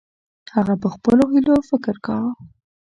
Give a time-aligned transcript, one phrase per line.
[0.55, 2.31] هغه په خپلو هیلو فکر کاوه.